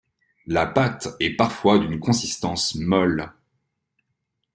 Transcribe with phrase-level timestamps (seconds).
[0.47, 3.31] La pâte est parfois d'une consistance molle.